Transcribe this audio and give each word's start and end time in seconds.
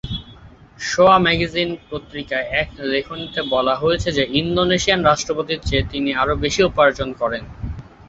সোয়া 0.79 1.17
magazine 1.19 1.69
পত্রিকায় 1.89 2.47
এক 2.61 2.69
লেখনীতে 2.91 3.41
বলা 3.53 3.75
হয়েছে 3.75 4.09
যে, 4.17 4.23
ইন্দোনেশিয়ার 4.41 5.05
রাষ্ট্রপতির 5.09 5.59
চেয়ে 5.67 5.89
তিনি 5.91 6.09
আরও 6.13 6.33
বেশি 6.43 6.61
উপার্জন 6.69 7.09
করেন। 7.21 7.43